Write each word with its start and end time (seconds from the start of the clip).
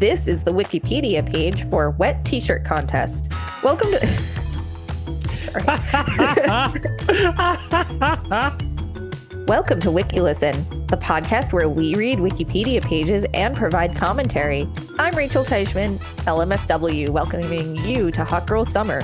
This 0.00 0.28
is 0.28 0.44
the 0.44 0.50
Wikipedia 0.50 1.30
page 1.30 1.64
for 1.64 1.90
Wet 1.90 2.24
T-shirt 2.24 2.64
Contest. 2.64 3.30
Welcome 3.62 3.90
to. 3.90 3.98
Welcome 9.46 9.78
to 9.80 9.88
WikiListen, 9.88 10.88
the 10.88 10.96
podcast 10.96 11.52
where 11.52 11.68
we 11.68 11.94
read 11.96 12.18
Wikipedia 12.18 12.80
pages 12.80 13.26
and 13.34 13.54
provide 13.54 13.94
commentary. 13.94 14.66
I'm 14.98 15.14
Rachel 15.14 15.44
Teichman, 15.44 15.98
LMSW, 16.24 17.10
welcoming 17.10 17.76
you 17.84 18.10
to 18.12 18.24
Hot 18.24 18.46
Girl 18.46 18.64
Summer. 18.64 19.02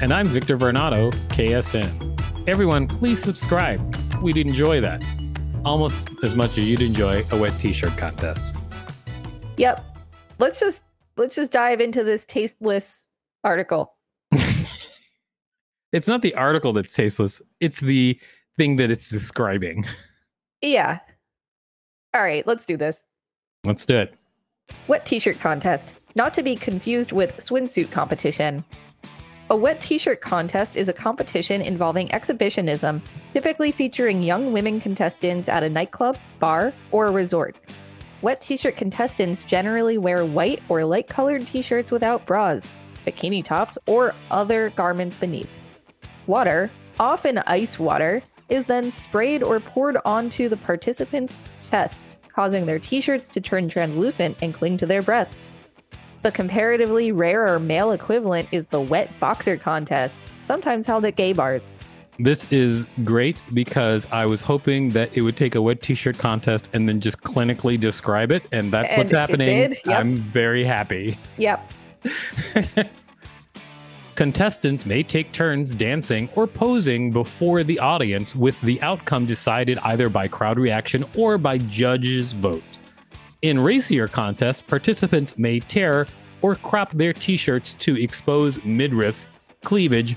And 0.00 0.14
I'm 0.14 0.28
Victor 0.28 0.56
Varnado, 0.56 1.12
KSN. 1.28 2.48
Everyone, 2.48 2.88
please 2.88 3.22
subscribe. 3.22 3.94
We'd 4.22 4.38
enjoy 4.38 4.80
that. 4.80 5.04
Almost 5.62 6.08
as 6.22 6.34
much 6.34 6.52
as 6.52 6.66
you'd 6.66 6.80
enjoy 6.80 7.22
a 7.32 7.36
wet 7.36 7.52
t-shirt 7.58 7.98
contest. 7.98 8.56
Yep. 9.58 9.89
Let's 10.40 10.58
just 10.58 10.84
let's 11.16 11.36
just 11.36 11.52
dive 11.52 11.80
into 11.80 12.02
this 12.02 12.26
tasteless 12.26 13.06
article. 13.44 13.94
It's 15.92 16.06
not 16.06 16.22
the 16.22 16.34
article 16.36 16.72
that's 16.72 16.92
tasteless, 16.92 17.42
it's 17.58 17.80
the 17.80 18.18
thing 18.56 18.76
that 18.76 18.90
it's 18.90 19.08
describing. 19.08 19.84
Yeah. 20.62 20.98
All 22.14 22.22
right, 22.22 22.46
let's 22.46 22.66
do 22.66 22.76
this. 22.76 23.04
Let's 23.64 23.84
do 23.86 23.96
it. 23.96 24.14
Wet 24.88 25.06
t-shirt 25.06 25.40
contest, 25.40 25.94
not 26.14 26.34
to 26.34 26.42
be 26.42 26.54
confused 26.54 27.12
with 27.12 27.36
swimsuit 27.38 27.90
competition. 27.90 28.64
A 29.48 29.56
wet 29.56 29.80
t-shirt 29.80 30.20
contest 30.20 30.76
is 30.76 30.88
a 30.88 30.92
competition 30.92 31.60
involving 31.60 32.12
exhibitionism, 32.12 33.02
typically 33.32 33.72
featuring 33.72 34.22
young 34.22 34.52
women 34.52 34.80
contestants 34.80 35.48
at 35.48 35.62
a 35.62 35.68
nightclub, 35.68 36.18
bar, 36.38 36.72
or 36.92 37.06
a 37.06 37.10
resort. 37.10 37.56
Wet 38.22 38.42
t-shirt 38.42 38.76
contestants 38.76 39.44
generally 39.44 39.96
wear 39.96 40.26
white 40.26 40.62
or 40.68 40.84
light-colored 40.84 41.46
t-shirts 41.46 41.90
without 41.90 42.26
bras, 42.26 42.70
bikini 43.06 43.42
tops, 43.42 43.78
or 43.86 44.14
other 44.30 44.68
garments 44.76 45.16
beneath. 45.16 45.48
Water, 46.26 46.70
often 46.98 47.38
ice 47.46 47.78
water, 47.78 48.22
is 48.50 48.64
then 48.64 48.90
sprayed 48.90 49.42
or 49.42 49.58
poured 49.58 49.96
onto 50.04 50.50
the 50.50 50.56
participants' 50.58 51.48
chests, 51.70 52.18
causing 52.28 52.66
their 52.66 52.78
t 52.78 53.00
shirts 53.00 53.26
to 53.28 53.40
turn 53.40 53.70
translucent 53.70 54.36
and 54.42 54.52
cling 54.52 54.76
to 54.76 54.86
their 54.86 55.00
breasts. 55.00 55.54
The 56.20 56.30
comparatively 56.30 57.12
rarer 57.12 57.58
male 57.58 57.92
equivalent 57.92 58.48
is 58.52 58.66
the 58.66 58.82
wet 58.82 59.08
boxer 59.18 59.56
contest, 59.56 60.28
sometimes 60.42 60.86
held 60.86 61.06
at 61.06 61.16
gay 61.16 61.32
bars. 61.32 61.72
This 62.22 62.44
is 62.52 62.86
great 63.02 63.42
because 63.54 64.06
I 64.12 64.26
was 64.26 64.42
hoping 64.42 64.90
that 64.90 65.16
it 65.16 65.22
would 65.22 65.38
take 65.38 65.54
a 65.54 65.62
wet 65.62 65.80
t-shirt 65.80 66.18
contest 66.18 66.68
and 66.74 66.86
then 66.86 67.00
just 67.00 67.22
clinically 67.22 67.80
describe 67.80 68.30
it, 68.30 68.42
and 68.52 68.70
that's 68.70 68.94
what's 68.94 69.12
And 69.12 69.18
it 69.18 69.20
happening. 69.20 69.70
did, 69.70 69.78
yep. 69.86 69.98
I'm 70.00 70.16
very 70.18 70.62
happy. 70.62 71.16
Yep. 71.38 71.72
Contestants 74.16 74.84
may 74.84 75.02
take 75.02 75.32
turns 75.32 75.70
dancing 75.70 76.28
or 76.34 76.46
posing 76.46 77.10
before 77.10 77.64
the 77.64 77.78
audience, 77.78 78.36
with 78.36 78.60
the 78.60 78.78
outcome 78.82 79.24
decided 79.24 79.78
either 79.78 80.10
by 80.10 80.28
crowd 80.28 80.58
reaction 80.58 81.06
or 81.16 81.38
by 81.38 81.56
judges' 81.56 82.34
vote. 82.34 82.62
In 83.40 83.58
racier 83.58 84.08
contests, 84.08 84.60
participants 84.60 85.38
may 85.38 85.60
tear 85.60 86.06
or 86.42 86.54
crop 86.54 86.92
their 86.92 87.14
t 87.14 87.38
shirts 87.38 87.72
to 87.74 87.96
expose 87.98 88.58
midriffs, 88.58 89.26
cleavage, 89.64 90.16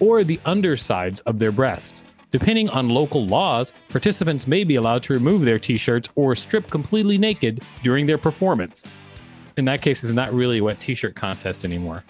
or 0.00 0.24
the 0.24 0.40
undersides 0.44 1.20
of 1.20 1.38
their 1.38 1.52
breasts. 1.52 2.02
Depending 2.32 2.70
on 2.70 2.88
local 2.88 3.26
laws, 3.26 3.74
participants 3.90 4.46
may 4.46 4.64
be 4.64 4.76
allowed 4.76 5.02
to 5.02 5.12
remove 5.12 5.44
their 5.44 5.58
t 5.58 5.76
shirts 5.76 6.08
or 6.14 6.34
strip 6.34 6.70
completely 6.70 7.18
naked 7.18 7.62
during 7.82 8.06
their 8.06 8.18
performance. 8.18 8.86
In 9.58 9.66
that 9.66 9.82
case, 9.82 10.02
it's 10.02 10.14
not 10.14 10.32
really 10.32 10.58
a 10.58 10.64
wet 10.64 10.80
t 10.80 10.94
shirt 10.94 11.14
contest 11.14 11.64
anymore. 11.64 12.04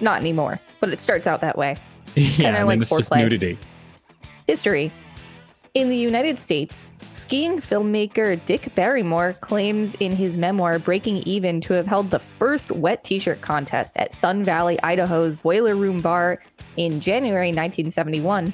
Not 0.00 0.20
anymore, 0.20 0.58
but 0.80 0.88
it 0.88 1.00
starts 1.00 1.26
out 1.26 1.42
that 1.42 1.58
way. 1.58 1.76
yeah, 2.14 2.56
and 2.56 2.66
like 2.66 2.80
it's 2.80 2.88
just 2.88 3.12
foreplay. 3.12 3.18
nudity. 3.18 3.58
History. 4.46 4.90
In 5.74 5.90
the 5.90 5.96
United 5.96 6.38
States, 6.38 6.94
skiing 7.12 7.58
filmmaker 7.58 8.42
Dick 8.46 8.74
Barrymore 8.74 9.34
claims 9.42 9.92
in 10.00 10.12
his 10.12 10.38
memoir 10.38 10.78
Breaking 10.78 11.18
Even 11.18 11.60
to 11.60 11.74
have 11.74 11.86
held 11.86 12.10
the 12.10 12.18
first 12.18 12.72
wet 12.72 13.04
t 13.04 13.18
shirt 13.18 13.42
contest 13.42 13.94
at 13.96 14.14
Sun 14.14 14.44
Valley, 14.44 14.80
Idaho's 14.82 15.36
Boiler 15.36 15.76
Room 15.76 16.00
Bar 16.00 16.40
in 16.76 17.00
January 17.00 17.48
1971 17.48 18.52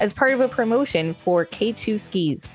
as 0.00 0.12
part 0.12 0.32
of 0.32 0.40
a 0.40 0.48
promotion 0.48 1.14
for 1.14 1.46
K2 1.46 1.98
skis. 1.98 2.52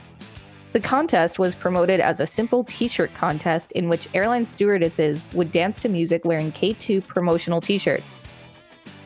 The 0.73 0.79
contest 0.79 1.37
was 1.37 1.53
promoted 1.53 1.99
as 1.99 2.19
a 2.19 2.25
simple 2.25 2.63
t 2.63 2.87
shirt 2.87 3.13
contest 3.13 3.73
in 3.73 3.89
which 3.89 4.07
airline 4.13 4.45
stewardesses 4.45 5.21
would 5.33 5.51
dance 5.51 5.79
to 5.79 5.89
music 5.89 6.23
wearing 6.23 6.51
K2 6.51 7.05
promotional 7.05 7.59
t 7.59 7.77
shirts. 7.77 8.21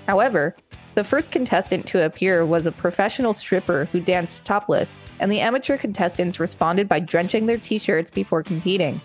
However, 0.08 0.56
the 0.94 1.04
first 1.04 1.32
contestant 1.32 1.88
to 1.88 2.06
appear 2.06 2.46
was 2.46 2.68
a 2.68 2.72
professional 2.72 3.34
stripper 3.34 3.86
who 3.92 4.00
danced 4.00 4.46
topless, 4.46 4.96
and 5.20 5.32
the 5.32 5.42
amateur 5.42 5.78
contestants 5.78 6.40
responded 6.40 6.88
by 6.88 7.00
drenching 7.00 7.48
their 7.48 7.58
t 7.58 7.80
shirts 7.80 8.12
before 8.12 8.44
competing. 8.44 9.02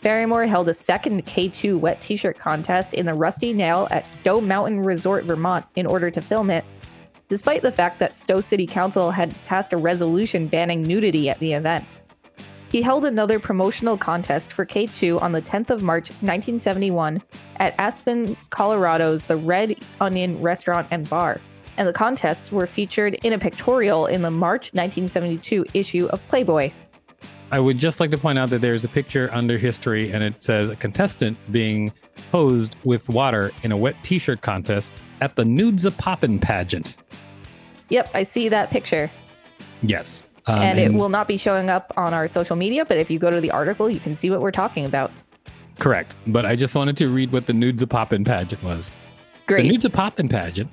Barrymore 0.00 0.46
held 0.46 0.68
a 0.68 0.74
second 0.74 1.26
K2 1.26 1.78
wet 1.78 2.00
t 2.00 2.16
shirt 2.16 2.38
contest 2.38 2.94
in 2.94 3.06
the 3.06 3.14
Rusty 3.14 3.52
Nail 3.52 3.88
at 3.90 4.06
Stowe 4.06 4.40
Mountain 4.40 4.80
Resort, 4.80 5.24
Vermont, 5.24 5.66
in 5.74 5.86
order 5.86 6.08
to 6.10 6.20
film 6.20 6.50
it, 6.50 6.64
despite 7.28 7.62
the 7.62 7.72
fact 7.72 7.98
that 7.98 8.14
Stowe 8.14 8.40
City 8.40 8.66
Council 8.66 9.10
had 9.10 9.34
passed 9.46 9.72
a 9.72 9.76
resolution 9.76 10.46
banning 10.46 10.82
nudity 10.82 11.28
at 11.28 11.40
the 11.40 11.52
event. 11.52 11.84
He 12.70 12.82
held 12.82 13.04
another 13.04 13.40
promotional 13.40 13.96
contest 13.96 14.52
for 14.52 14.64
K2 14.64 15.20
on 15.20 15.32
the 15.32 15.42
10th 15.42 15.70
of 15.70 15.82
March 15.82 16.10
1971 16.20 17.20
at 17.56 17.74
Aspen, 17.78 18.36
Colorado's 18.50 19.24
The 19.24 19.38
Red 19.38 19.82
Onion 20.00 20.40
Restaurant 20.40 20.86
and 20.90 21.08
Bar, 21.08 21.40
and 21.76 21.88
the 21.88 21.92
contests 21.92 22.52
were 22.52 22.66
featured 22.66 23.14
in 23.24 23.32
a 23.32 23.38
pictorial 23.38 24.06
in 24.06 24.22
the 24.22 24.30
March 24.30 24.74
1972 24.74 25.64
issue 25.74 26.06
of 26.08 26.24
Playboy. 26.28 26.70
I 27.50 27.60
would 27.60 27.78
just 27.78 27.98
like 27.98 28.10
to 28.10 28.18
point 28.18 28.38
out 28.38 28.50
that 28.50 28.60
there's 28.60 28.84
a 28.84 28.88
picture 28.88 29.30
under 29.32 29.56
history 29.56 30.12
and 30.12 30.22
it 30.22 30.44
says 30.44 30.68
a 30.68 30.76
contestant 30.76 31.38
being 31.50 31.92
posed 32.30 32.76
with 32.84 33.08
water 33.08 33.52
in 33.62 33.72
a 33.72 33.76
wet 33.76 33.96
t 34.02 34.18
shirt 34.18 34.42
contest 34.42 34.92
at 35.20 35.34
the 35.36 35.44
Nudes 35.44 35.84
a 35.84 35.90
Poppin' 35.90 36.38
pageant. 36.38 36.98
Yep, 37.88 38.10
I 38.12 38.22
see 38.22 38.48
that 38.50 38.68
picture. 38.70 39.10
Yes. 39.82 40.22
Um, 40.46 40.58
and 40.58 40.78
it 40.78 40.92
will 40.92 41.08
not 41.08 41.26
be 41.26 41.36
showing 41.36 41.70
up 41.70 41.92
on 41.96 42.12
our 42.12 42.26
social 42.26 42.56
media, 42.56 42.84
but 42.84 42.98
if 42.98 43.10
you 43.10 43.18
go 43.18 43.30
to 43.30 43.40
the 43.40 43.50
article, 43.50 43.88
you 43.90 44.00
can 44.00 44.14
see 44.14 44.30
what 44.30 44.40
we're 44.40 44.50
talking 44.50 44.84
about. 44.84 45.10
Correct. 45.78 46.16
But 46.26 46.44
I 46.44 46.56
just 46.56 46.74
wanted 46.74 46.96
to 46.98 47.08
read 47.08 47.32
what 47.32 47.46
the 47.46 47.52
Nudes 47.52 47.82
a 47.82 47.86
Poppin' 47.86 48.24
pageant 48.24 48.62
was. 48.62 48.90
Great. 49.46 49.62
The 49.62 49.68
Nudes 49.68 49.84
a 49.84 49.90
Poppin' 49.90 50.28
pageant 50.28 50.70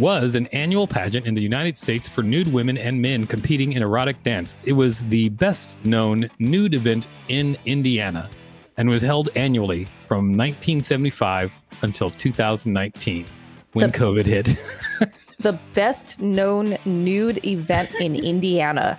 was 0.00 0.34
an 0.34 0.46
annual 0.48 0.86
pageant 0.86 1.26
in 1.26 1.34
the 1.34 1.42
United 1.42 1.76
States 1.76 2.08
for 2.08 2.22
nude 2.22 2.50
women 2.50 2.78
and 2.78 3.00
men 3.00 3.26
competing 3.26 3.74
in 3.74 3.82
erotic 3.82 4.22
dance. 4.24 4.56
It 4.64 4.72
was 4.72 5.00
the 5.04 5.28
best 5.28 5.78
known 5.84 6.28
nude 6.38 6.74
event 6.74 7.06
in 7.28 7.56
Indiana 7.66 8.30
and 8.78 8.88
was 8.88 9.02
held 9.02 9.28
annually 9.36 9.84
from 10.08 10.36
1975 10.36 11.56
until 11.82 12.10
2019 12.10 13.26
when 13.74 13.90
The- 13.90 13.98
COVID 13.98 14.24
hit. 14.26 14.56
the 15.38 15.58
best 15.74 16.20
known 16.20 16.78
nude 16.86 17.44
event 17.44 17.94
in 18.00 18.16
Indiana. 18.16 18.98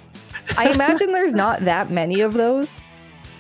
I 0.58 0.70
imagine 0.70 1.12
there's 1.12 1.34
not 1.34 1.62
that 1.62 1.92
many 1.92 2.22
of 2.22 2.34
those 2.34 2.86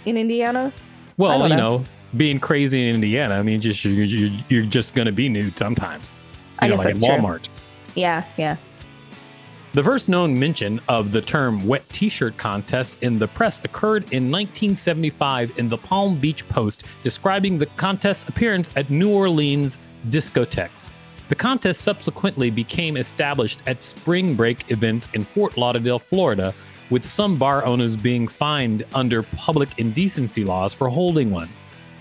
in 0.05 0.17
Indiana. 0.17 0.73
Well, 1.17 1.39
don't 1.39 1.50
you 1.51 1.55
know. 1.55 1.77
know, 1.77 1.85
being 2.17 2.39
crazy 2.39 2.88
in 2.88 2.95
Indiana, 2.95 3.35
I 3.35 3.44
mean, 3.44 3.61
just 3.61 3.85
you're, 3.85 4.05
you're, 4.05 4.39
you're 4.50 4.66
just 4.66 4.95
going 4.95 5.05
to 5.05 5.11
be 5.11 5.29
nude 5.29 5.57
sometimes. 5.57 6.16
I 6.61 6.67
know, 6.67 6.75
guess 6.75 6.85
like 6.85 6.95
at 6.95 7.01
that's 7.01 7.05
true. 7.05 7.16
Walmart. 7.16 7.49
Yeah, 7.95 8.25
yeah. 8.38 8.57
The 9.73 9.83
first 9.83 10.09
known 10.09 10.38
mention 10.38 10.81
of 10.89 11.13
the 11.13 11.22
term 11.22 11.66
wet 11.66 11.88
t 11.94 12.09
shirt 12.09 12.35
contest 12.38 12.97
in 13.01 13.17
the 13.17 13.27
press 13.27 13.63
occurred 13.63 14.03
in 14.11 14.29
1975 14.29 15.57
in 15.57 15.69
the 15.69 15.77
Palm 15.77 16.19
Beach 16.19 16.47
Post, 16.50 16.83
describing 17.03 17.57
the 17.57 17.67
contest's 17.77 18.27
appearance 18.27 18.69
at 18.75 18.89
New 18.89 19.13
Orleans 19.13 19.77
discotheques. 20.09 20.91
The 21.30 21.36
contest 21.36 21.81
subsequently 21.81 22.51
became 22.51 22.97
established 22.97 23.62
at 23.65 23.81
spring 23.81 24.36
break 24.36 24.69
events 24.69 25.07
in 25.13 25.24
Fort 25.24 25.57
Lauderdale, 25.57 26.00
Florida, 26.00 26.53
with 26.89 27.06
some 27.06 27.38
bar 27.38 27.65
owners 27.65 27.95
being 27.95 28.27
fined 28.27 28.83
under 28.94 29.24
public 29.24 29.80
indecency 29.80 30.44
laws 30.44 30.74
for 30.74 30.89
holding 30.89 31.31
one. 31.31 31.47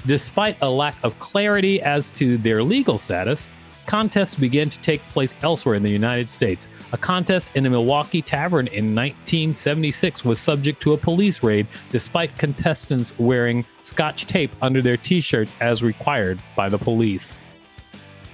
Despite 0.06 0.56
a 0.62 0.68
lack 0.68 0.96
of 1.04 1.16
clarity 1.20 1.80
as 1.80 2.10
to 2.12 2.36
their 2.38 2.64
legal 2.64 2.98
status, 2.98 3.48
contests 3.90 4.36
began 4.36 4.68
to 4.68 4.78
take 4.78 5.02
place 5.08 5.34
elsewhere 5.42 5.74
in 5.74 5.82
the 5.82 5.90
United 5.90 6.30
States. 6.30 6.68
A 6.92 6.96
contest 6.96 7.50
in 7.56 7.66
a 7.66 7.70
Milwaukee 7.70 8.22
tavern 8.22 8.68
in 8.68 8.94
1976 8.94 10.24
was 10.24 10.38
subject 10.38 10.80
to 10.82 10.92
a 10.92 10.96
police 10.96 11.42
raid 11.42 11.66
despite 11.90 12.38
contestants 12.38 13.12
wearing 13.18 13.64
scotch 13.80 14.26
tape 14.26 14.52
under 14.62 14.80
their 14.80 14.96
t 14.96 15.20
shirts 15.20 15.56
as 15.58 15.82
required 15.82 16.38
by 16.54 16.68
the 16.68 16.78
police. 16.78 17.40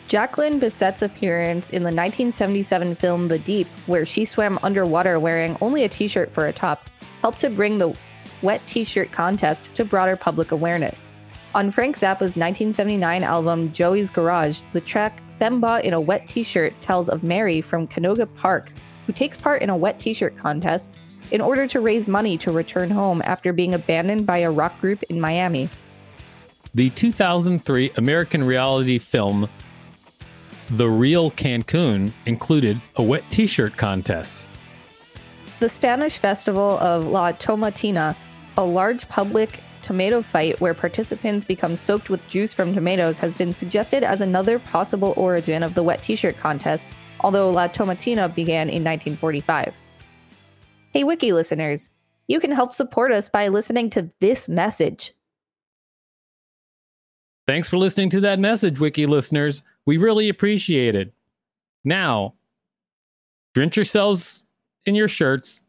Jacqueline 0.08 0.60
Bisset's 0.60 1.00
appearance 1.00 1.70
in 1.70 1.84
the 1.84 1.86
1977 1.86 2.94
film 2.94 3.28
The 3.28 3.38
Deep, 3.38 3.66
where 3.86 4.04
she 4.04 4.26
swam 4.26 4.58
underwater 4.62 5.18
wearing 5.18 5.56
only 5.62 5.84
a 5.84 5.88
t 5.88 6.06
shirt 6.06 6.30
for 6.30 6.48
a 6.48 6.52
top, 6.52 6.90
helped 7.22 7.40
to 7.40 7.48
bring 7.48 7.78
the 7.78 7.96
wet 8.42 8.60
t 8.66 8.84
shirt 8.84 9.10
contest 9.10 9.74
to 9.74 9.86
broader 9.86 10.16
public 10.16 10.52
awareness. 10.52 11.08
On 11.54 11.70
Frank 11.70 11.96
Zappa's 11.96 12.36
1979 12.36 13.22
album 13.22 13.72
Joey's 13.72 14.10
Garage, 14.10 14.60
the 14.72 14.80
track 14.82 15.22
Fembot 15.40 15.82
in 15.82 15.92
a 15.92 16.00
Wet 16.00 16.28
T 16.28 16.42
shirt 16.42 16.78
tells 16.80 17.08
of 17.08 17.22
Mary 17.22 17.60
from 17.60 17.86
Canoga 17.86 18.26
Park, 18.36 18.72
who 19.06 19.12
takes 19.12 19.38
part 19.38 19.62
in 19.62 19.70
a 19.70 19.76
wet 19.76 19.98
t 19.98 20.12
shirt 20.12 20.36
contest 20.36 20.90
in 21.30 21.40
order 21.40 21.66
to 21.66 21.80
raise 21.80 22.08
money 22.08 22.36
to 22.38 22.52
return 22.52 22.90
home 22.90 23.22
after 23.24 23.52
being 23.52 23.74
abandoned 23.74 24.26
by 24.26 24.38
a 24.38 24.50
rock 24.50 24.80
group 24.80 25.02
in 25.04 25.20
Miami. 25.20 25.68
The 26.74 26.90
2003 26.90 27.92
American 27.96 28.44
reality 28.44 28.98
film 28.98 29.48
The 30.70 30.88
Real 30.88 31.30
Cancun 31.30 32.12
included 32.26 32.80
a 32.96 33.02
wet 33.02 33.24
t 33.30 33.46
shirt 33.46 33.76
contest. 33.76 34.48
The 35.58 35.68
Spanish 35.68 36.18
festival 36.18 36.78
of 36.78 37.06
La 37.06 37.32
Tomatina, 37.32 38.14
a 38.58 38.64
large 38.64 39.08
public 39.08 39.62
tomato 39.86 40.20
fight 40.20 40.60
where 40.60 40.74
participants 40.74 41.44
become 41.44 41.76
soaked 41.76 42.10
with 42.10 42.26
juice 42.26 42.52
from 42.52 42.74
tomatoes, 42.74 43.20
has 43.20 43.36
been 43.36 43.54
suggested 43.54 44.02
as 44.02 44.20
another 44.20 44.58
possible 44.58 45.14
origin 45.16 45.62
of 45.62 45.74
the 45.74 45.82
wet 45.84 46.02
t 46.02 46.16
shirt 46.16 46.36
contest, 46.36 46.88
although 47.20 47.50
La 47.50 47.68
Tomatina 47.68 48.28
began 48.34 48.68
in 48.68 48.82
1945. 48.82 49.74
Hey, 50.92 51.04
Wiki 51.04 51.32
listeners, 51.32 51.90
you 52.26 52.40
can 52.40 52.50
help 52.50 52.72
support 52.72 53.12
us 53.12 53.28
by 53.28 53.46
listening 53.46 53.88
to 53.90 54.10
this 54.20 54.48
message. 54.48 55.12
Thanks 57.46 57.68
for 57.68 57.78
listening 57.78 58.10
to 58.10 58.20
that 58.22 58.40
message, 58.40 58.80
Wiki 58.80 59.06
listeners. 59.06 59.62
We 59.84 59.98
really 59.98 60.28
appreciate 60.28 60.96
it. 60.96 61.12
Now, 61.84 62.34
drench 63.54 63.76
yourselves 63.76 64.42
in 64.84 64.96
your 64.96 65.06
shirts 65.06 65.60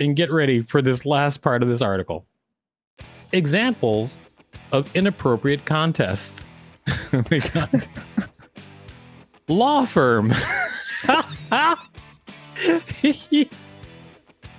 and 0.00 0.16
get 0.16 0.32
ready 0.32 0.62
for 0.62 0.82
this 0.82 1.06
last 1.06 1.42
part 1.42 1.62
of 1.62 1.68
this 1.68 1.80
article. 1.80 2.26
Examples 3.32 4.18
of 4.72 4.94
inappropriate 4.94 5.64
contests. 5.64 6.48
oh 7.12 7.22
my 7.30 7.40
Law 9.48 9.84
firm. 9.84 10.30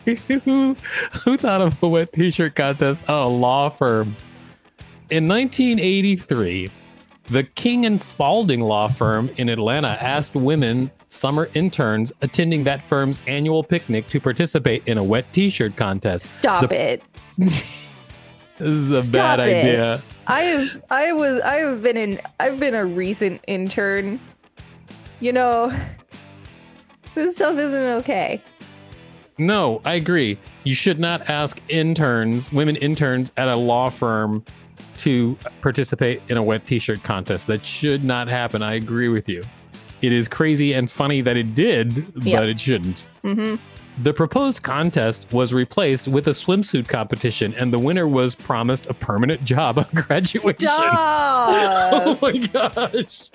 who, 0.06 0.76
who 1.24 1.38
thought 1.38 1.62
of 1.62 1.82
a 1.82 1.88
wet 1.88 2.12
t-shirt 2.12 2.56
contest 2.56 3.06
a 3.08 3.28
law 3.28 3.70
firm? 3.70 4.16
In 5.10 5.28
1983, 5.28 6.70
the 7.30 7.44
King 7.44 7.86
and 7.86 8.02
Spalding 8.02 8.62
law 8.62 8.88
firm 8.88 9.30
in 9.38 9.48
Atlanta 9.50 9.98
asked 10.02 10.36
women 10.36 10.92
summer 11.10 11.50
interns 11.54 12.12
attending 12.22 12.64
that 12.66 12.88
firm's 12.90 13.20
annual 13.28 13.64
picnic 13.64 14.08
to 14.10 14.20
participate 14.20 14.86
in 14.88 14.98
a 14.98 15.04
wet 15.04 15.32
t-shirt 15.32 15.76
contest. 15.76 16.32
Stop 16.32 16.70
The- 16.70 16.94
it. 16.94 17.04
This 18.60 18.70
is 18.76 18.92
a 18.92 19.04
Stop 19.04 19.38
bad 19.38 19.40
it. 19.42 19.58
idea. 19.66 20.02
I 20.28 20.42
have 20.42 20.84
I 20.90 21.12
was 21.14 21.40
I 21.42 21.56
have 21.56 21.82
been 21.82 21.98
in 21.98 22.22
I've 22.40 22.60
been 22.60 22.76
a 22.76 22.86
recent 22.86 23.42
intern. 23.48 24.20
You 25.20 25.34
know, 25.34 25.72
this 27.16 27.36
stuff 27.36 27.58
isn't 27.58 27.82
okay. 27.82 28.42
No, 29.40 29.82
I 29.86 29.96
agree. 29.96 30.38
You 30.64 30.76
should 30.76 31.00
not 31.00 31.30
ask 31.30 31.60
interns, 31.70 32.52
women 32.52 32.76
interns 32.78 33.32
at 33.38 33.48
a 33.48 33.56
law 33.56 33.90
firm 33.90 34.46
to 34.98 35.36
participate 35.62 36.22
in 36.30 36.38
a 36.38 36.44
wet 36.44 36.68
t-shirt 36.68 37.02
contest. 37.04 37.48
That 37.48 37.66
should 37.66 38.04
not 38.04 38.28
happen. 38.28 38.62
I 38.62 38.76
agree 38.76 39.08
with 39.08 39.28
you. 39.28 39.44
It 40.04 40.14
is 40.14 40.28
crazy 40.28 40.74
and 40.74 40.90
funny 40.90 41.22
that 41.22 41.36
it 41.36 41.56
did, 41.56 41.98
Yep. 42.24 42.40
but 42.42 42.50
it 42.50 42.60
shouldn't. 42.60 43.08
hmm 43.24 43.56
The 44.02 44.14
proposed 44.14 44.64
contest 44.64 45.28
was 45.32 45.54
replaced 45.54 46.08
with 46.08 46.28
a 46.28 46.32
swimsuit 46.32 46.88
competition, 46.88 47.54
and 47.54 47.72
the 47.72 47.78
winner 47.78 48.08
was 48.08 48.34
promised 48.34 48.88
a 48.88 48.94
permanent 48.94 49.44
job 49.46 49.78
on 49.78 49.86
graduation. 49.94 50.56
Oh 50.66 52.18
my 52.22 52.38
gosh. 52.38 53.30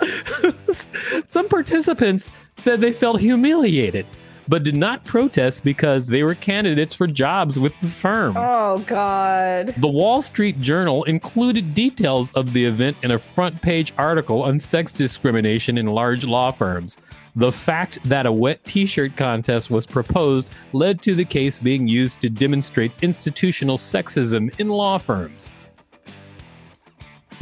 Some 1.28 1.48
participants 1.48 2.30
said 2.56 2.80
they 2.80 2.92
felt 2.92 3.20
humiliated, 3.20 4.04
but 4.48 4.62
did 4.64 4.74
not 4.74 5.04
protest 5.04 5.64
because 5.64 6.06
they 6.08 6.22
were 6.22 6.34
candidates 6.34 6.94
for 6.94 7.06
jobs 7.06 7.58
with 7.58 7.78
the 7.80 7.86
firm. 7.86 8.34
oh 8.36 8.78
God. 8.86 9.68
The 9.78 9.88
Wall 9.88 10.22
Street 10.22 10.60
Journal 10.60 11.04
included 11.04 11.72
details 11.72 12.30
of 12.32 12.52
the 12.52 12.64
event 12.64 12.96
in 13.02 13.12
a 13.12 13.18
front 13.18 13.62
page 13.62 13.92
article 13.96 14.42
on 14.42 14.58
sex 14.60 14.92
discrimination 14.92 15.78
in 15.78 15.86
large 15.86 16.24
law 16.24 16.50
firms. 16.50 16.98
The 17.36 17.52
fact 17.52 17.98
that 18.06 18.24
a 18.24 18.32
wet 18.32 18.64
t 18.64 18.86
shirt 18.86 19.14
contest 19.16 19.70
was 19.70 19.86
proposed 19.86 20.52
led 20.72 21.02
to 21.02 21.14
the 21.14 21.24
case 21.24 21.58
being 21.58 21.86
used 21.86 22.20
to 22.22 22.30
demonstrate 22.30 22.92
institutional 23.02 23.76
sexism 23.76 24.58
in 24.58 24.68
law 24.68 24.96
firms. 24.96 25.54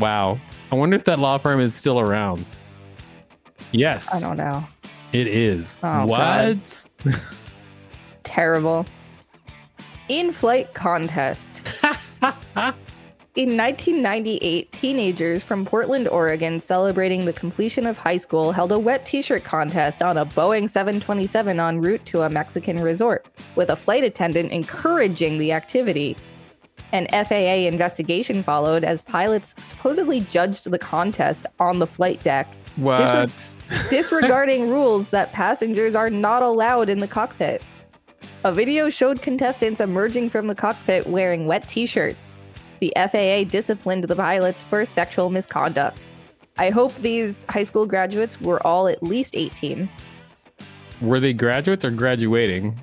Wow. 0.00 0.40
I 0.72 0.74
wonder 0.74 0.96
if 0.96 1.04
that 1.04 1.20
law 1.20 1.38
firm 1.38 1.60
is 1.60 1.74
still 1.74 2.00
around. 2.00 2.44
Yes, 3.70 4.12
I 4.12 4.20
don't 4.26 4.36
know. 4.36 4.66
it 5.12 5.28
is. 5.28 5.78
Oh, 5.82 6.06
what? 6.06 6.86
Terrible. 8.24 8.86
In 10.08 10.32
flight 10.32 10.74
contest. 10.74 11.62
In 13.36 13.56
1998, 13.56 14.70
teenagers 14.70 15.42
from 15.42 15.64
Portland, 15.64 16.06
Oregon, 16.06 16.60
celebrating 16.60 17.24
the 17.24 17.32
completion 17.32 17.84
of 17.84 17.98
high 17.98 18.16
school, 18.16 18.52
held 18.52 18.70
a 18.70 18.78
wet 18.78 19.04
t 19.04 19.20
shirt 19.22 19.42
contest 19.42 20.04
on 20.04 20.16
a 20.16 20.24
Boeing 20.24 20.70
727 20.70 21.58
en 21.58 21.80
route 21.80 22.06
to 22.06 22.22
a 22.22 22.30
Mexican 22.30 22.80
resort, 22.80 23.26
with 23.56 23.70
a 23.70 23.76
flight 23.76 24.04
attendant 24.04 24.52
encouraging 24.52 25.38
the 25.38 25.50
activity. 25.50 26.16
An 26.92 27.08
FAA 27.10 27.66
investigation 27.66 28.40
followed 28.40 28.84
as 28.84 29.02
pilots 29.02 29.56
supposedly 29.60 30.20
judged 30.20 30.70
the 30.70 30.78
contest 30.78 31.48
on 31.58 31.80
the 31.80 31.88
flight 31.88 32.22
deck, 32.22 32.54
what? 32.76 33.58
disregarding 33.90 34.70
rules 34.70 35.10
that 35.10 35.32
passengers 35.32 35.96
are 35.96 36.08
not 36.08 36.44
allowed 36.44 36.88
in 36.88 37.00
the 37.00 37.08
cockpit. 37.08 37.64
A 38.44 38.52
video 38.52 38.88
showed 38.90 39.22
contestants 39.22 39.80
emerging 39.80 40.30
from 40.30 40.46
the 40.46 40.54
cockpit 40.54 41.08
wearing 41.08 41.48
wet 41.48 41.66
t 41.66 41.84
shirts. 41.84 42.36
The 42.84 42.92
FAA 42.98 43.48
disciplined 43.48 44.04
the 44.04 44.14
pilots 44.14 44.62
for 44.62 44.84
sexual 44.84 45.30
misconduct. 45.30 46.04
I 46.58 46.68
hope 46.68 46.94
these 46.96 47.46
high 47.48 47.62
school 47.62 47.86
graduates 47.86 48.38
were 48.42 48.64
all 48.66 48.88
at 48.88 49.02
least 49.02 49.34
18. 49.34 49.88
Were 51.00 51.18
they 51.18 51.32
graduates 51.32 51.82
or 51.82 51.90
graduating? 51.90 52.78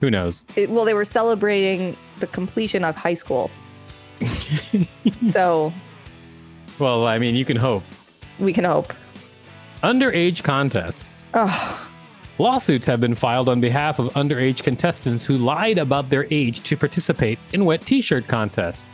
Who 0.00 0.08
knows? 0.08 0.44
It- 0.54 0.70
well, 0.70 0.84
they 0.84 0.94
were 0.94 1.04
celebrating 1.04 1.96
the 2.20 2.28
completion 2.28 2.84
of 2.84 2.94
high 2.94 3.14
school. 3.14 3.50
so 5.24 5.72
Well, 6.78 7.04
I 7.04 7.18
mean, 7.18 7.34
you 7.34 7.44
can 7.44 7.56
hope. 7.56 7.82
we 8.38 8.52
can 8.52 8.62
hope. 8.64 8.94
Underage 9.82 10.44
contests. 10.44 11.16
Oh, 11.34 11.88
Lawsuits 12.38 12.86
have 12.86 13.00
been 13.00 13.14
filed 13.16 13.48
on 13.48 13.60
behalf 13.60 13.98
of 13.98 14.08
underage 14.14 14.62
contestants 14.62 15.24
who 15.24 15.34
lied 15.34 15.78
about 15.78 16.08
their 16.08 16.26
age 16.30 16.62
to 16.62 16.76
participate 16.76 17.40
in 17.52 17.64
wet 17.64 17.80
t 17.84 18.00
shirt 18.00 18.28
contests. 18.28 18.84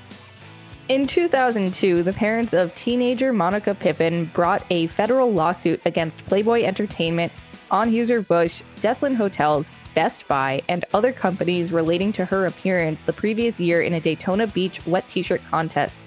In 0.89 1.07
2002, 1.07 2.03
the 2.03 2.15
parents 2.15 2.55
of 2.55 2.75
teenager 2.75 3.31
Monica 3.31 3.75
Pippin 3.75 4.25
brought 4.33 4.65
a 4.71 4.87
federal 4.87 5.31
lawsuit 5.31 5.83
against 5.85 6.25
Playboy 6.25 6.63
Entertainment, 6.63 7.31
Anheuser-Busch, 7.71 8.63
Deslin 8.81 9.15
Hotels, 9.15 9.71
Best 9.93 10.27
Buy, 10.29 10.63
and 10.67 10.87
other 10.95 11.13
companies 11.13 11.75
relating 11.75 12.11
to 12.15 12.25
her 12.25 12.47
appearance 12.47 13.03
the 13.03 13.13
previous 13.13 13.61
year 13.61 13.83
in 13.83 13.93
a 13.93 14.01
Daytona 14.01 14.47
Beach 14.47 14.85
wet 14.87 15.07
t-shirt 15.09 15.45
contest, 15.45 16.01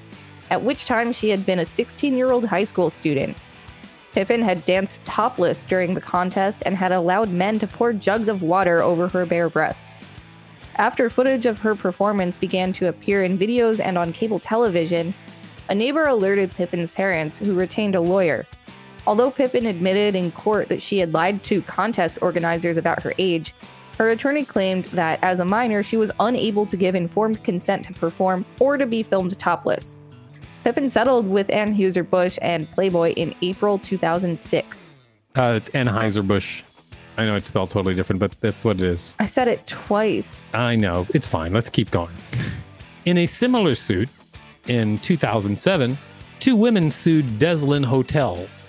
at 0.49 0.63
which 0.63 0.85
time 0.85 1.11
she 1.11 1.29
had 1.29 1.45
been 1.45 1.59
a 1.59 1.63
16-year-old 1.63 2.45
high 2.45 2.63
school 2.63 2.89
student. 2.89 3.37
Pippin 4.13 4.41
had 4.41 4.65
danced 4.65 5.05
topless 5.05 5.63
during 5.63 5.93
the 5.93 6.01
contest 6.01 6.63
and 6.65 6.75
had 6.75 6.91
allowed 6.91 7.29
men 7.29 7.59
to 7.59 7.67
pour 7.67 7.93
jugs 7.93 8.29
of 8.29 8.41
water 8.41 8.81
over 8.81 9.07
her 9.09 9.27
bare 9.27 9.47
breasts. 9.47 9.95
After 10.81 11.11
footage 11.11 11.45
of 11.45 11.59
her 11.59 11.75
performance 11.75 12.37
began 12.37 12.73
to 12.73 12.87
appear 12.87 13.23
in 13.23 13.37
videos 13.37 13.79
and 13.79 13.99
on 13.99 14.11
cable 14.11 14.39
television, 14.39 15.13
a 15.69 15.75
neighbor 15.75 16.07
alerted 16.07 16.49
Pippin's 16.55 16.91
parents, 16.91 17.37
who 17.37 17.53
retained 17.53 17.93
a 17.93 18.01
lawyer. 18.01 18.47
Although 19.05 19.29
Pippin 19.29 19.67
admitted 19.67 20.15
in 20.15 20.31
court 20.31 20.69
that 20.69 20.81
she 20.81 20.97
had 20.97 21.13
lied 21.13 21.43
to 21.43 21.61
contest 21.61 22.17
organizers 22.23 22.77
about 22.77 23.03
her 23.03 23.13
age, 23.19 23.53
her 23.99 24.09
attorney 24.09 24.43
claimed 24.43 24.85
that 24.85 25.19
as 25.21 25.39
a 25.39 25.45
minor 25.45 25.83
she 25.83 25.97
was 25.97 26.11
unable 26.19 26.65
to 26.65 26.75
give 26.75 26.95
informed 26.95 27.43
consent 27.43 27.85
to 27.85 27.93
perform 27.93 28.43
or 28.59 28.75
to 28.77 28.87
be 28.87 29.03
filmed 29.03 29.37
topless. 29.37 29.97
Pippin 30.63 30.89
settled 30.89 31.27
with 31.27 31.47
Anheuser-Busch 31.49 32.39
and 32.41 32.67
Playboy 32.71 33.11
in 33.11 33.35
April 33.43 33.77
2006. 33.77 34.89
Uh, 35.35 35.53
it's 35.57 35.69
Anheuser-Busch. 35.69 36.63
I 37.21 37.25
know 37.25 37.35
it's 37.35 37.49
spelled 37.49 37.69
totally 37.69 37.93
different, 37.93 38.19
but 38.19 38.35
that's 38.41 38.65
what 38.65 38.77
it 38.77 38.81
is. 38.81 39.15
I 39.19 39.25
said 39.25 39.47
it 39.47 39.67
twice. 39.67 40.49
I 40.55 40.75
know. 40.75 41.05
It's 41.13 41.27
fine. 41.27 41.53
Let's 41.53 41.69
keep 41.69 41.91
going. 41.91 42.15
In 43.05 43.19
a 43.19 43.27
similar 43.27 43.75
suit, 43.75 44.09
in 44.65 44.97
2007, 44.97 45.99
two 46.39 46.55
women 46.55 46.89
sued 46.89 47.37
Deslin 47.37 47.85
Hotels. 47.85 48.67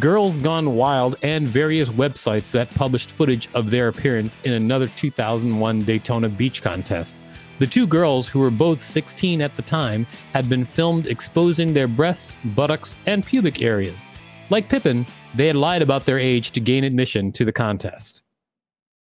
Girls 0.00 0.38
Gone 0.38 0.76
Wild 0.76 1.16
and 1.22 1.46
various 1.46 1.90
websites 1.90 2.50
that 2.52 2.70
published 2.70 3.10
footage 3.10 3.50
of 3.52 3.68
their 3.68 3.88
appearance 3.88 4.38
in 4.44 4.54
another 4.54 4.88
2001 4.88 5.84
Daytona 5.84 6.30
Beach 6.30 6.62
contest. 6.62 7.16
The 7.58 7.66
two 7.66 7.86
girls, 7.86 8.26
who 8.26 8.38
were 8.38 8.50
both 8.50 8.80
16 8.80 9.42
at 9.42 9.54
the 9.56 9.62
time, 9.62 10.06
had 10.32 10.48
been 10.48 10.64
filmed 10.64 11.06
exposing 11.06 11.74
their 11.74 11.86
breasts, 11.86 12.38
buttocks, 12.56 12.96
and 13.04 13.26
pubic 13.26 13.60
areas. 13.60 14.06
Like 14.48 14.70
Pippin, 14.70 15.06
they 15.34 15.46
had 15.46 15.56
lied 15.56 15.82
about 15.82 16.06
their 16.06 16.18
age 16.18 16.52
to 16.52 16.60
gain 16.60 16.84
admission 16.84 17.32
to 17.32 17.44
the 17.44 17.52
contest. 17.52 18.22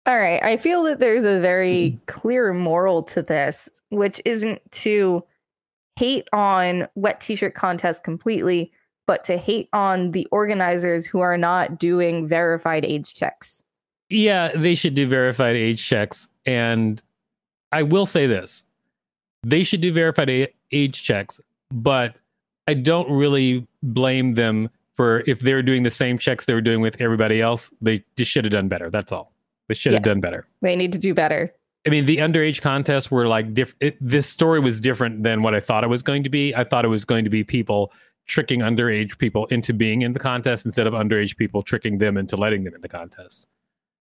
All 0.06 0.18
right. 0.18 0.42
I 0.42 0.56
feel 0.56 0.84
that 0.84 1.00
there's 1.00 1.24
a 1.24 1.40
very 1.40 1.90
mm-hmm. 1.90 2.04
clear 2.06 2.52
moral 2.52 3.02
to 3.04 3.22
this, 3.22 3.68
which 3.90 4.20
isn't 4.24 4.60
to 4.72 5.24
hate 5.96 6.28
on 6.32 6.86
wet 6.94 7.20
t 7.20 7.34
shirt 7.34 7.54
contests 7.54 8.00
completely, 8.00 8.72
but 9.06 9.24
to 9.24 9.36
hate 9.36 9.68
on 9.72 10.12
the 10.12 10.28
organizers 10.30 11.06
who 11.06 11.20
are 11.20 11.36
not 11.36 11.78
doing 11.78 12.26
verified 12.26 12.84
age 12.84 13.14
checks. 13.14 13.62
Yeah, 14.08 14.52
they 14.54 14.76
should 14.76 14.94
do 14.94 15.08
verified 15.08 15.56
age 15.56 15.84
checks. 15.84 16.28
And 16.44 17.02
I 17.72 17.82
will 17.82 18.06
say 18.06 18.26
this 18.26 18.64
they 19.42 19.62
should 19.64 19.80
do 19.80 19.92
verified 19.92 20.30
a- 20.30 20.54
age 20.70 21.02
checks, 21.02 21.40
but 21.72 22.16
I 22.68 22.74
don't 22.74 23.10
really 23.10 23.66
blame 23.82 24.34
them 24.34 24.70
for 24.96 25.22
if 25.26 25.40
they're 25.40 25.62
doing 25.62 25.82
the 25.82 25.90
same 25.90 26.18
checks 26.18 26.46
they 26.46 26.54
were 26.54 26.60
doing 26.60 26.80
with 26.80 27.00
everybody 27.00 27.40
else. 27.40 27.70
They 27.80 28.04
just 28.16 28.30
should 28.30 28.44
have 28.44 28.52
done 28.52 28.68
better. 28.68 28.90
That's 28.90 29.12
all. 29.12 29.32
They 29.68 29.74
should 29.74 29.92
have 29.92 30.00
Yes. 30.04 30.12
done 30.14 30.20
better. 30.20 30.46
They 30.62 30.76
need 30.76 30.92
to 30.92 30.98
do 30.98 31.12
better. 31.14 31.52
I 31.86 31.90
mean, 31.90 32.04
the 32.06 32.16
underage 32.18 32.60
contests 32.62 33.10
were 33.10 33.28
like 33.28 33.54
diff- 33.54 33.76
it, 33.80 33.96
this 34.00 34.26
story 34.28 34.58
was 34.58 34.80
different 34.80 35.22
than 35.22 35.42
what 35.42 35.54
I 35.54 35.60
thought 35.60 35.84
it 35.84 35.88
was 35.88 36.02
going 36.02 36.24
to 36.24 36.30
be. 36.30 36.54
I 36.54 36.64
thought 36.64 36.84
it 36.84 36.88
was 36.88 37.04
going 37.04 37.24
to 37.24 37.30
be 37.30 37.44
people 37.44 37.92
tricking 38.26 38.60
underage 38.60 39.18
people 39.18 39.46
into 39.46 39.72
being 39.72 40.02
in 40.02 40.12
the 40.12 40.18
contest 40.18 40.66
instead 40.66 40.88
of 40.88 40.94
underage 40.94 41.36
people 41.36 41.62
tricking 41.62 41.98
them 41.98 42.16
into 42.16 42.36
letting 42.36 42.64
them 42.64 42.74
in 42.74 42.80
the 42.80 42.88
contest. 42.88 43.46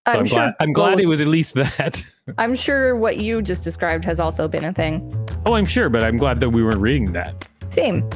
So 0.07 0.13
I'm, 0.13 0.19
I'm, 0.19 0.25
sure 0.25 0.35
glad. 0.37 0.53
I'm 0.59 0.73
glad 0.73 0.99
it 0.99 1.05
was 1.07 1.21
at 1.21 1.27
least 1.27 1.53
that. 1.55 2.03
I'm 2.39 2.55
sure 2.55 2.95
what 2.95 3.17
you 3.17 3.41
just 3.41 3.63
described 3.63 4.03
has 4.05 4.19
also 4.19 4.47
been 4.47 4.63
a 4.63 4.73
thing. 4.73 5.11
oh, 5.45 5.53
I'm 5.53 5.65
sure, 5.65 5.89
but 5.89 6.03
I'm 6.03 6.17
glad 6.17 6.39
that 6.39 6.49
we 6.49 6.63
weren't 6.63 6.79
reading 6.79 7.11
that. 7.13 7.47
Same. 7.69 8.07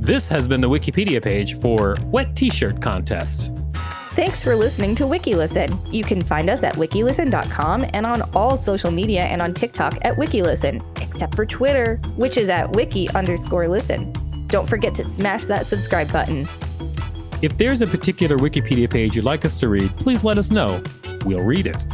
This 0.00 0.28
has 0.30 0.48
been 0.48 0.62
the 0.62 0.68
Wikipedia 0.68 1.22
page 1.22 1.60
for 1.60 1.94
Wet 2.06 2.34
T-shirt 2.34 2.80
contest. 2.80 3.52
Thanks 4.14 4.42
for 4.42 4.56
listening 4.56 4.94
to 4.94 5.04
WikiListen. 5.04 5.92
You 5.92 6.02
can 6.02 6.22
find 6.22 6.48
us 6.48 6.64
at 6.64 6.74
wikilisten.com 6.76 7.84
and 7.92 8.06
on 8.06 8.22
all 8.34 8.56
social 8.56 8.90
media 8.90 9.24
and 9.24 9.42
on 9.42 9.52
TikTok 9.52 9.98
at 10.00 10.16
WikiListen, 10.16 10.82
except 11.02 11.34
for 11.34 11.44
Twitter, 11.44 11.96
which 12.16 12.38
is 12.38 12.48
at 12.48 12.70
wiki 12.72 13.10
underscore 13.10 13.68
listen. 13.68 14.10
Don't 14.46 14.66
forget 14.66 14.94
to 14.94 15.04
smash 15.04 15.44
that 15.44 15.66
subscribe 15.66 16.10
button. 16.10 16.48
If 17.42 17.58
there's 17.58 17.82
a 17.82 17.86
particular 17.86 18.38
Wikipedia 18.38 18.90
page 18.90 19.14
you'd 19.14 19.26
like 19.26 19.44
us 19.44 19.54
to 19.56 19.68
read, 19.68 19.94
please 19.98 20.24
let 20.24 20.38
us 20.38 20.50
know. 20.50 20.82
We'll 21.26 21.44
read 21.44 21.66
it. 21.66 21.86